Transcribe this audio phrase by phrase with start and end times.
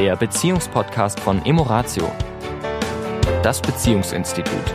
[0.00, 2.10] der Beziehungspodcast von Emoratio,
[3.42, 4.74] das Beziehungsinstitut.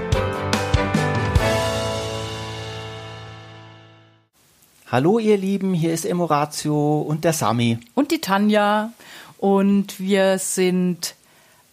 [4.85, 7.79] Hallo ihr Lieben, hier ist Emoratio und der Sami.
[7.95, 8.93] Und die Tanja.
[9.39, 11.15] Und wir sind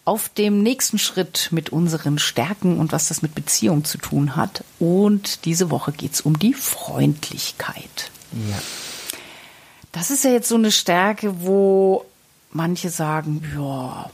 [0.06, 4.64] auf dem nächsten Schritt mit unseren Stärken und was das mit Beziehung zu tun hat.
[4.78, 8.10] Und diese Woche geht es um die Freundlichkeit.
[8.32, 8.56] Ja.
[9.92, 12.06] Das ist ja jetzt so eine Stärke, wo
[12.52, 14.10] manche sagen, ja.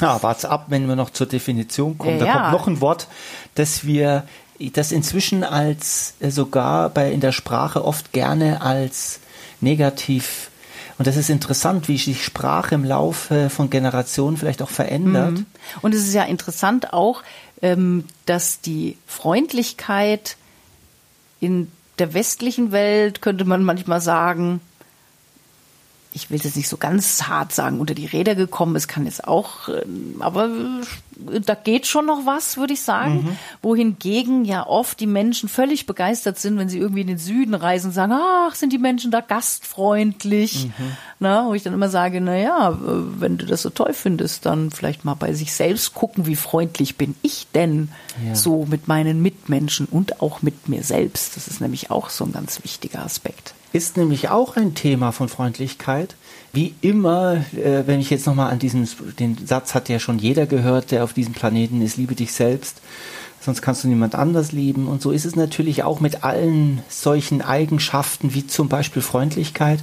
[0.00, 2.18] Ja, wart's ab, wenn wir noch zur Definition kommen.
[2.18, 3.08] Ja, da kommt noch ein Wort,
[3.54, 4.26] das wir,
[4.72, 9.20] das inzwischen als äh, sogar bei in der Sprache oft gerne als
[9.60, 10.50] negativ
[11.02, 15.32] und das ist interessant, wie sich Sprache im Laufe von Generationen vielleicht auch verändert.
[15.32, 15.46] Mhm.
[15.80, 17.24] Und es ist ja interessant auch,
[17.60, 20.36] ähm, dass die Freundlichkeit
[21.40, 24.60] in der westlichen Welt, könnte man manchmal sagen,
[26.14, 29.26] ich will es nicht so ganz hart sagen, unter die Räder gekommen ist, kann jetzt
[29.26, 30.50] auch, ähm, aber
[31.30, 33.24] äh, da geht schon noch was, würde ich sagen.
[33.24, 33.38] Mhm.
[33.62, 37.88] Wohingegen ja oft die Menschen völlig begeistert sind, wenn sie irgendwie in den Süden reisen
[37.88, 40.66] und sagen, ach, sind die Menschen da gastfreundlich.
[40.66, 40.96] Mhm.
[41.18, 42.74] Na, wo ich dann immer sage, na ja, äh,
[43.20, 46.96] wenn du das so toll findest, dann vielleicht mal bei sich selbst gucken, wie freundlich
[46.96, 47.88] bin ich denn
[48.26, 48.34] ja.
[48.34, 51.36] so mit meinen Mitmenschen und auch mit mir selbst.
[51.36, 55.28] Das ist nämlich auch so ein ganz wichtiger Aspekt ist nämlich auch ein Thema von
[55.28, 56.14] Freundlichkeit.
[56.52, 60.46] Wie immer, äh, wenn ich jetzt nochmal an diesen, den Satz hat ja schon jeder
[60.46, 62.80] gehört, der auf diesem Planeten ist, liebe dich selbst,
[63.40, 64.86] sonst kannst du niemand anders lieben.
[64.86, 69.80] Und so ist es natürlich auch mit allen solchen Eigenschaften, wie zum Beispiel Freundlichkeit.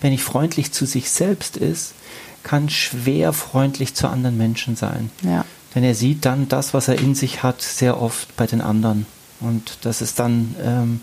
[0.00, 1.94] Wenn ich freundlich zu sich selbst ist,
[2.42, 5.10] kann schwer freundlich zu anderen Menschen sein.
[5.22, 5.44] Ja.
[5.74, 9.06] Denn er sieht dann das, was er in sich hat, sehr oft bei den anderen.
[9.40, 11.00] Und das ist dann ähm,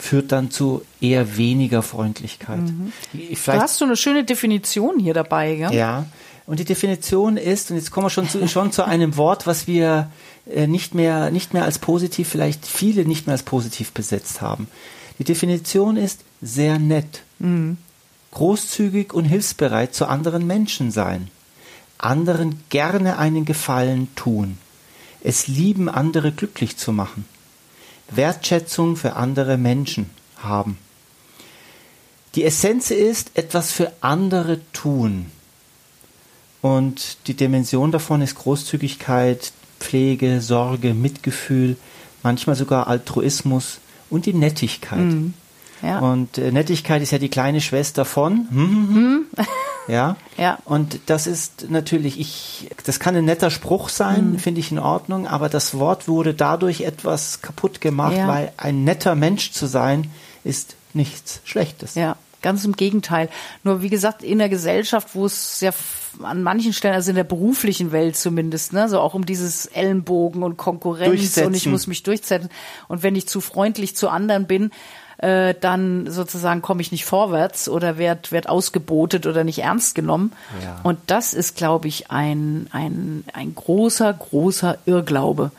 [0.00, 2.60] führt dann zu eher weniger Freundlichkeit.
[2.60, 2.92] Mhm.
[3.12, 5.74] Vielleicht, hast du eine schöne Definition hier dabei, gell?
[5.74, 6.06] Ja.
[6.46, 9.66] Und die Definition ist, und jetzt kommen wir schon zu, schon zu einem Wort, was
[9.66, 10.10] wir
[10.52, 14.66] äh, nicht mehr, nicht mehr als positiv, vielleicht viele nicht mehr als positiv besetzt haben.
[15.18, 17.76] Die Definition ist sehr nett, mhm.
[18.32, 21.28] großzügig und hilfsbereit zu anderen Menschen sein,
[21.98, 24.56] anderen gerne einen Gefallen tun,
[25.22, 27.26] es lieben, andere glücklich zu machen.
[28.10, 30.78] Wertschätzung für andere Menschen haben.
[32.34, 35.26] Die Essenz ist, etwas für andere tun.
[36.62, 41.76] Und die Dimension davon ist Großzügigkeit, Pflege, Sorge, Mitgefühl,
[42.22, 43.78] manchmal sogar Altruismus
[44.10, 44.98] und die Nettigkeit.
[44.98, 45.34] Mhm.
[45.82, 46.00] Ja.
[46.00, 48.46] Und äh, Nettigkeit ist ja die kleine Schwester von.
[48.50, 49.46] Hm, hm, hm.
[49.88, 50.16] Ja.
[50.36, 50.58] ja.
[50.64, 54.38] Und das ist natürlich, ich, das kann ein netter Spruch sein, mhm.
[54.38, 58.28] finde ich in Ordnung, aber das Wort wurde dadurch etwas kaputt gemacht, ja.
[58.28, 60.10] weil ein netter Mensch zu sein
[60.44, 61.94] ist nichts Schlechtes.
[61.94, 62.16] Ja.
[62.42, 63.28] Ganz im Gegenteil.
[63.64, 65.72] Nur wie gesagt, in der Gesellschaft, wo es ja
[66.22, 70.42] an manchen Stellen, also in der beruflichen Welt zumindest, ne, so auch um dieses Ellenbogen
[70.42, 72.48] und Konkurrenz und ich muss mich durchsetzen.
[72.88, 74.70] Und wenn ich zu freundlich zu anderen bin,
[75.20, 80.32] äh, dann sozusagen komme ich nicht vorwärts oder werd, werd ausgebotet oder nicht ernst genommen.
[80.62, 80.80] Ja.
[80.82, 85.50] Und das ist, glaube ich, ein, ein, ein großer, großer Irrglaube.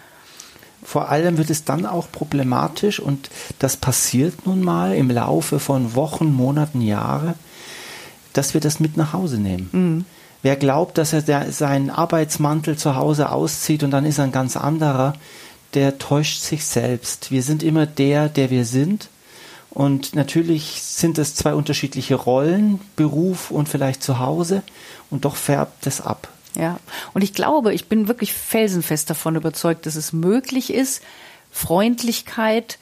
[0.83, 3.29] Vor allem wird es dann auch problematisch und
[3.59, 7.35] das passiert nun mal im Laufe von Wochen, Monaten, Jahre,
[8.33, 9.69] dass wir das mit nach Hause nehmen.
[9.71, 10.05] Mhm.
[10.41, 14.31] Wer glaubt, dass er der, seinen Arbeitsmantel zu Hause auszieht und dann ist er ein
[14.31, 15.13] ganz anderer,
[15.75, 17.29] der täuscht sich selbst.
[17.29, 19.10] Wir sind immer der, der wir sind
[19.71, 24.63] und natürlich sind es zwei unterschiedliche Rollen, Beruf und vielleicht zu Hause.
[25.09, 26.27] Und doch färbt es ab.
[26.55, 26.79] Ja,
[27.13, 31.01] und ich glaube, ich bin wirklich felsenfest davon überzeugt, dass es möglich ist,
[31.49, 32.77] Freundlichkeit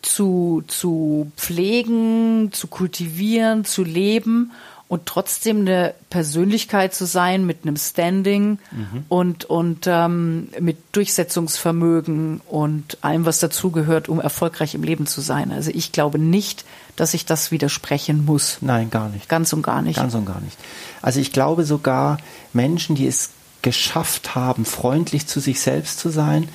[0.00, 4.52] zu, zu pflegen, zu kultivieren, zu leben
[4.92, 9.04] und trotzdem eine Persönlichkeit zu sein mit einem Standing mhm.
[9.08, 15.50] und, und ähm, mit Durchsetzungsvermögen und allem, was dazugehört, um erfolgreich im Leben zu sein.
[15.50, 18.58] Also ich glaube nicht, dass ich das widersprechen muss.
[18.60, 19.30] Nein, gar nicht.
[19.30, 19.96] Ganz und gar nicht.
[19.96, 20.58] Ganz und gar nicht.
[21.00, 22.18] Also ich glaube sogar
[22.52, 23.30] Menschen, die es
[23.62, 26.50] geschafft haben, freundlich zu sich selbst zu sein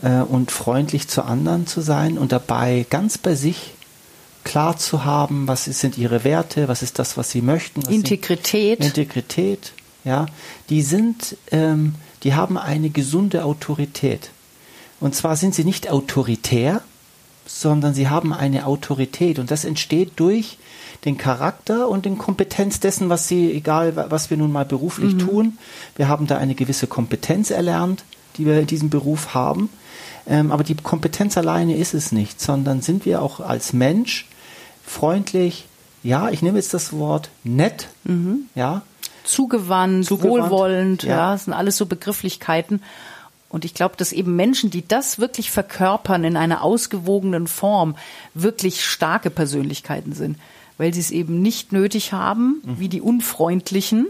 [0.00, 3.74] äh, und freundlich zu anderen zu sein und dabei ganz bei sich
[4.44, 7.82] klar zu haben, was sind ihre Werte, was ist das, was sie möchten.
[7.82, 8.80] Integrität.
[8.80, 9.72] Sie, Integrität,
[10.04, 10.26] ja.
[10.68, 14.30] Die sind, ähm, die haben eine gesunde Autorität.
[15.00, 16.82] Und zwar sind sie nicht autoritär,
[17.46, 19.38] sondern sie haben eine Autorität.
[19.38, 20.58] Und das entsteht durch
[21.04, 25.18] den Charakter und den Kompetenz dessen, was sie, egal was wir nun mal beruflich mhm.
[25.18, 25.58] tun.
[25.96, 28.04] Wir haben da eine gewisse Kompetenz erlernt,
[28.36, 29.68] die wir in diesem Beruf haben.
[30.26, 34.28] Ähm, aber die Kompetenz alleine ist es nicht, sondern sind wir auch als Mensch
[34.92, 35.66] freundlich,
[36.02, 38.48] ja, ich nehme jetzt das Wort nett, mhm.
[38.54, 38.82] ja,
[39.24, 41.10] zugewandt, Zugewandt, wohlwollend, ja.
[41.10, 41.32] ja.
[41.32, 42.82] das sind alles so Begrifflichkeiten.
[43.48, 47.96] Und ich glaube, dass eben Menschen, die das wirklich verkörpern in einer ausgewogenen Form,
[48.34, 50.38] wirklich starke Persönlichkeiten sind,
[50.82, 54.08] weil sie es eben nicht nötig haben, wie die Unfreundlichen,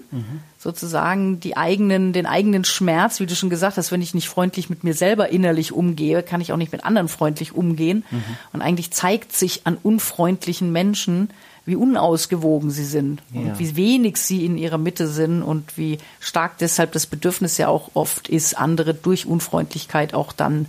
[0.58, 4.70] sozusagen die eigenen, den eigenen Schmerz, wie du schon gesagt hast, wenn ich nicht freundlich
[4.70, 8.04] mit mir selber innerlich umgehe, kann ich auch nicht mit anderen freundlich umgehen.
[8.52, 11.28] Und eigentlich zeigt sich an unfreundlichen Menschen,
[11.64, 13.40] wie unausgewogen sie sind Ja.
[13.40, 17.68] und wie wenig sie in ihrer Mitte sind und wie stark deshalb das Bedürfnis ja
[17.68, 20.66] auch oft ist, andere durch Unfreundlichkeit auch dann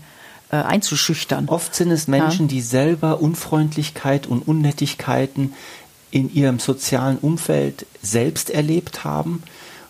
[0.52, 1.50] äh, einzuschüchtern.
[1.50, 5.54] Oft sind es Menschen, die selber Unfreundlichkeit und Unnettigkeiten
[6.14, 9.42] in ihrem sozialen Umfeld selbst erlebt haben,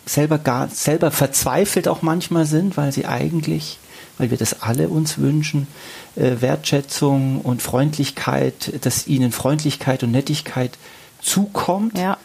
[0.06, 3.78] selber gar, selber verzweifelt auch manchmal sind, weil sie eigentlich,
[4.16, 5.66] weil wir das alle uns wünschen,
[6.16, 10.78] äh, Wertschätzung und Freundlichkeit, dass ihnen Freundlichkeit und Nettigkeit
[11.20, 12.16] zukommt Ja.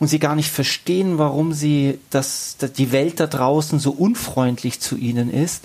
[0.00, 4.80] und sie gar nicht verstehen, warum sie das, dass die Welt da draußen so unfreundlich
[4.80, 5.64] zu ihnen ist,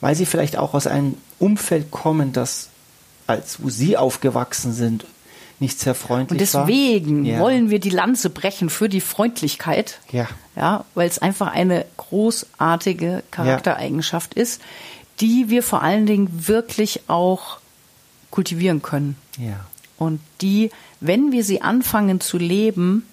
[0.00, 2.68] weil sie vielleicht auch aus einem Umfeld kommen, das
[3.26, 5.04] als wo sie aufgewachsen sind,
[5.64, 6.66] nicht sehr freundlich Und war.
[6.66, 7.40] deswegen Ja.
[7.40, 9.98] wollen wir die Lanze brechen für die Freundlichkeit.
[10.12, 10.28] Ja.
[10.56, 14.60] Ja, weil es einfach eine großartige Charaktereigenschaft ist,
[15.20, 17.58] die wir vor allen Dingen wirklich auch
[18.30, 19.16] kultivieren können.
[19.38, 19.64] Ja.
[19.98, 20.70] Und die,
[21.00, 23.06] wenn wir sie anfangen zu leben,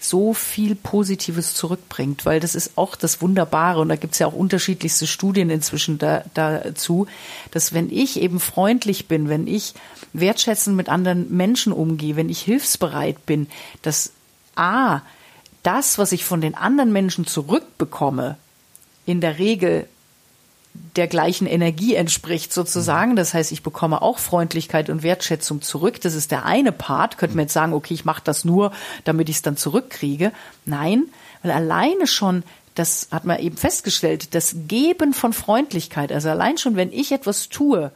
[0.00, 4.26] so viel Positives zurückbringt, weil das ist auch das Wunderbare und da gibt es ja
[4.26, 7.06] auch unterschiedlichste Studien inzwischen da, dazu,
[7.50, 9.74] dass wenn ich eben freundlich bin, wenn ich
[10.14, 13.46] wertschätzend mit anderen Menschen umgehe, wenn ich hilfsbereit bin,
[13.82, 14.12] dass
[14.56, 15.02] A,
[15.62, 18.36] das, was ich von den anderen Menschen zurückbekomme,
[19.04, 19.86] in der Regel
[20.96, 23.16] der gleichen Energie entspricht sozusagen.
[23.16, 26.00] Das heißt, ich bekomme auch Freundlichkeit und Wertschätzung zurück.
[26.00, 27.18] Das ist der eine Part.
[27.18, 28.72] Könnte man jetzt sagen, okay, ich mache das nur,
[29.04, 30.32] damit ich es dann zurückkriege.
[30.64, 31.06] Nein,
[31.42, 32.42] weil alleine schon,
[32.74, 37.48] das hat man eben festgestellt, das Geben von Freundlichkeit, also allein schon, wenn ich etwas
[37.48, 37.90] tue,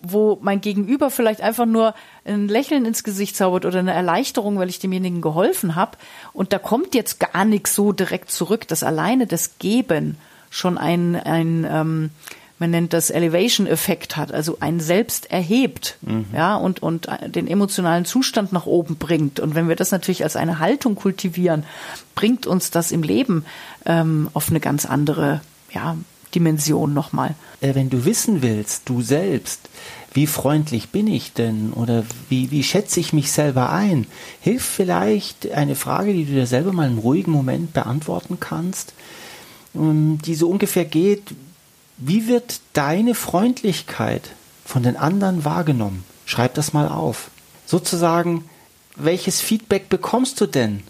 [0.00, 1.94] wo mein Gegenüber vielleicht einfach nur
[2.24, 5.96] ein Lächeln ins Gesicht zaubert oder eine Erleichterung, weil ich demjenigen geholfen habe.
[6.32, 10.18] Und da kommt jetzt gar nichts so direkt zurück, dass alleine das Geben
[10.52, 12.10] schon ein, ein ähm,
[12.58, 15.98] man nennt das Elevation-Effekt hat, also einen selbst erhebt,
[16.32, 19.40] ja, und, und den emotionalen Zustand nach oben bringt.
[19.40, 21.64] Und wenn wir das natürlich als eine Haltung kultivieren,
[22.14, 23.44] bringt uns das im Leben
[23.84, 25.40] ähm, auf eine ganz andere,
[25.72, 25.96] ja,
[26.36, 27.34] Dimension nochmal.
[27.60, 29.68] Äh, wenn du wissen willst, du selbst,
[30.14, 34.06] wie freundlich bin ich denn oder wie, wie schätze ich mich selber ein,
[34.40, 38.94] hilft vielleicht eine Frage, die du dir selber mal im ruhigen Moment beantworten kannst,
[39.74, 41.22] die so ungefähr geht,
[41.96, 44.30] wie wird deine Freundlichkeit
[44.64, 46.04] von den anderen wahrgenommen?
[46.26, 47.30] Schreib das mal auf.
[47.66, 48.44] Sozusagen,
[48.96, 50.82] welches Feedback bekommst du denn?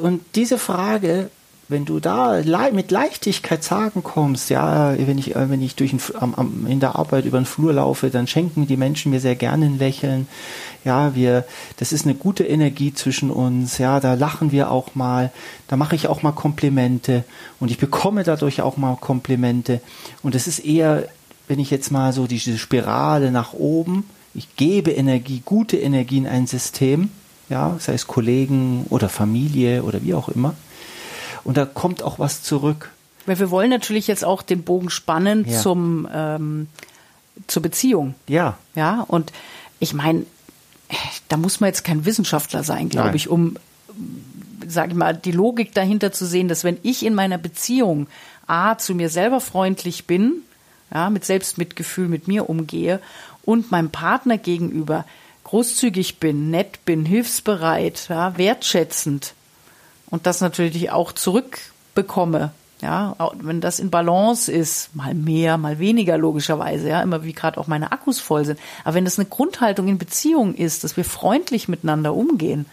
[0.00, 1.30] Und diese Frage,
[1.72, 5.92] wenn du da le mit Leichtigkeit sagen kommst, ja, wenn ich, äh, wenn ich durch
[5.92, 9.18] F- am, am, in der Arbeit über den Flur laufe, dann schenken die Menschen mir
[9.18, 10.28] sehr gerne ein Lächeln.
[10.84, 11.44] Ja, wir,
[11.78, 13.78] das ist eine gute Energie zwischen uns.
[13.78, 15.32] Ja, da lachen wir auch mal.
[15.66, 17.24] Da mache ich auch mal Komplimente
[17.58, 19.80] und ich bekomme dadurch auch mal Komplimente.
[20.22, 21.08] Und es ist eher,
[21.48, 24.04] wenn ich jetzt mal so diese Spirale nach oben,
[24.34, 27.10] ich gebe Energie, gute Energie in ein System,
[27.48, 30.54] ja, sei es Kollegen oder Familie oder wie auch immer.
[31.44, 32.90] Und da kommt auch was zurück.
[33.26, 35.60] Weil wir wollen natürlich jetzt auch den Bogen spannen Ja.
[35.60, 36.68] zum, ähm,
[37.46, 38.14] zur Beziehung.
[38.28, 39.32] Ja, Ja, und
[39.78, 40.24] ich meine,
[41.28, 43.56] da muss man jetzt kein Wissenschaftler sein, glaube ich, um,
[44.66, 48.06] sage ich mal, die Logik dahinter zu sehen, dass wenn ich in meiner Beziehung
[48.46, 50.42] A zu mir selber freundlich bin,
[50.92, 53.00] ja, mit Selbstmitgefühl mit mir umgehe
[53.44, 55.04] und meinem Partner gegenüber
[55.44, 59.34] großzügig bin, nett bin, hilfsbereit, ja, wertschätzend
[60.12, 62.52] und das natürlich auch zurückbekomme.
[62.82, 67.58] Ja, wenn das in Balance ist, mal mehr, mal weniger logischerweise, ja, immer wie gerade
[67.58, 68.58] auch meine Akkus voll sind.
[68.84, 72.66] Aber wenn das eine Grundhaltung in Beziehung ist, dass wir freundlich miteinander umgehen,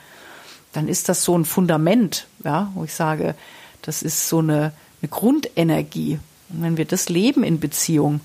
[0.74, 3.36] dann ist das so ein Fundament, ja, wo ich sage,
[3.84, 6.20] das ist so eine, eine Grundenergie.
[6.50, 8.20] Und wenn wir das leben in Beziehung,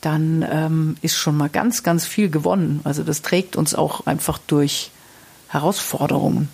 [0.00, 2.80] dann ähm, ist schon mal ganz, ganz viel gewonnen.
[2.84, 4.90] Also das trägt uns auch einfach durch
[5.48, 6.48] Herausforderungen.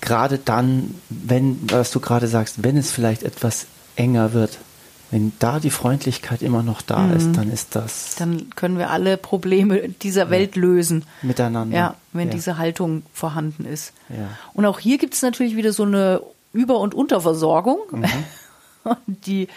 [0.00, 4.58] Gerade dann, wenn, was du gerade sagst, wenn es vielleicht etwas enger wird,
[5.12, 9.16] wenn da die Freundlichkeit immer noch da ist, dann ist das Dann können wir alle
[9.16, 11.04] Probleme dieser Welt lösen.
[11.22, 11.76] miteinander.
[11.76, 12.34] Ja, wenn ja.
[12.34, 13.92] diese Haltung vorhanden ist.
[14.08, 14.28] Ja.
[14.52, 16.20] Und auch hier gibt es natürlich wieder so eine
[16.52, 18.04] Über- und Unterversorgung, Mhm.
[19.06, 19.48] die,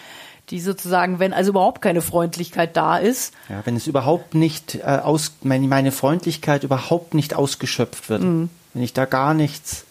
[0.50, 4.82] die sozusagen, wenn also überhaupt keine Freundlichkeit da ist, Ja, wenn es überhaupt nicht äh,
[5.02, 8.50] aus, meine, meine Freundlichkeit überhaupt nicht ausgeschöpft wird, Mhm.
[8.74, 9.84] wenn ich da gar nichts,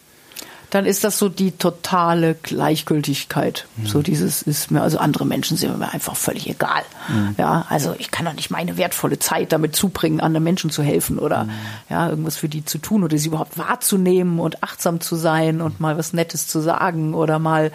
[0.70, 3.68] dann ist das so die totale Gleichgültigkeit.
[3.76, 3.86] Mhm.
[3.88, 6.84] So dieses ist mir, also andere Menschen sind mir einfach völlig egal.
[7.08, 7.36] Mhm.
[7.38, 11.18] Ja, also ich kann doch nicht meine wertvolle Zeit damit zubringen, anderen Menschen zu helfen
[11.18, 11.52] oder mhm.
[11.90, 15.80] ja, irgendwas für die zu tun oder sie überhaupt wahrzunehmen und achtsam zu sein und
[15.80, 17.72] mal was Nettes zu sagen oder mal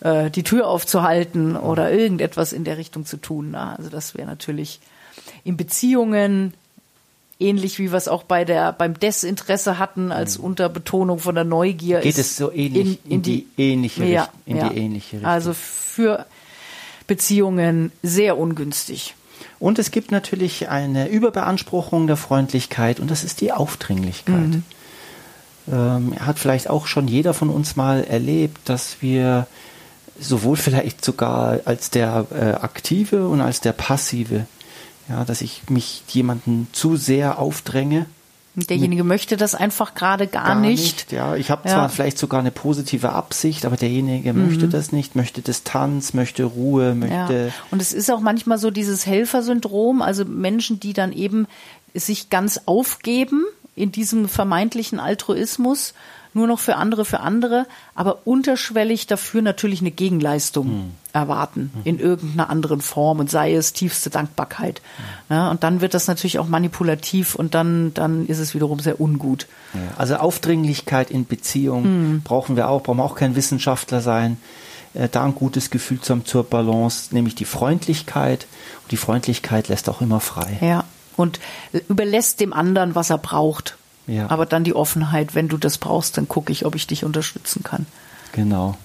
[0.00, 3.50] äh, die Tür aufzuhalten oder irgendetwas in der Richtung zu tun.
[3.52, 4.80] Na, also das wäre natürlich
[5.44, 6.54] in Beziehungen
[7.40, 10.44] ähnlich wie wir es auch bei der beim Desinteresse hatten als mhm.
[10.44, 14.28] Unterbetonung von der Neugier geht es so ähnlich in, in, in die, die, ähnliche ja,
[14.46, 14.68] in ja.
[14.68, 15.30] die ähnliche Richtung.
[15.30, 16.26] Also für
[17.06, 19.14] Beziehungen sehr ungünstig.
[19.58, 24.34] Und es gibt natürlich eine Überbeanspruchung der Freundlichkeit und das ist die Aufdringlichkeit.
[24.34, 24.62] Mhm.
[25.70, 29.46] Ähm, hat vielleicht auch schon jeder von uns mal erlebt, dass wir
[30.18, 34.46] sowohl vielleicht sogar als der äh, aktive und als der passive
[35.10, 38.06] ja, dass ich mich jemanden zu sehr aufdränge.
[38.56, 40.82] Derjenige möchte das einfach gerade gar, gar nicht.
[40.82, 41.12] nicht.
[41.12, 41.74] Ja, ich habe ja.
[41.74, 44.46] zwar vielleicht sogar eine positive Absicht, aber derjenige mhm.
[44.46, 47.46] möchte das nicht, möchte Distanz, möchte Ruhe, möchte.
[47.46, 47.64] Ja.
[47.70, 51.46] Und es ist auch manchmal so dieses Helfersyndrom, also Menschen, die dann eben
[51.94, 53.44] sich ganz aufgeben
[53.80, 55.94] in diesem vermeintlichen Altruismus
[56.32, 60.90] nur noch für andere, für andere, aber unterschwellig dafür natürlich eine Gegenleistung mhm.
[61.12, 61.80] erwarten mhm.
[61.84, 64.80] in irgendeiner anderen Form und sei es tiefste Dankbarkeit.
[65.28, 65.34] Mhm.
[65.34, 69.00] Ja, und dann wird das natürlich auch manipulativ und dann, dann ist es wiederum sehr
[69.00, 69.46] ungut.
[69.74, 72.22] Ja, also Aufdringlichkeit in Beziehung hm.
[72.22, 74.36] brauchen wir auch, brauchen wir auch kein Wissenschaftler sein
[74.94, 78.46] äh, da ein gutes Gefühl zu haben zur Balance, nämlich die Freundlichkeit.
[78.82, 80.58] Und die Freundlichkeit lässt auch immer frei.
[80.60, 80.84] Ja,
[81.16, 81.40] und
[81.88, 83.76] überlässt dem anderen, was er braucht.
[84.06, 84.28] Ja.
[84.30, 87.62] Aber dann die Offenheit, wenn du das brauchst, dann gucke ich, ob ich dich unterstützen
[87.62, 87.86] kann.
[88.32, 88.76] Genau.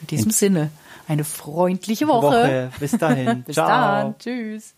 [0.00, 0.70] In diesem In Sinne,
[1.08, 2.26] eine freundliche Woche.
[2.26, 2.70] Woche.
[2.80, 3.42] Bis dahin.
[3.46, 3.68] Bis Ciao.
[3.68, 4.18] dann.
[4.18, 4.74] Tschüss.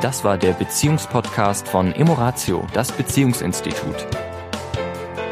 [0.00, 4.06] Das war der Beziehungspodcast von Emoratio, das Beziehungsinstitut.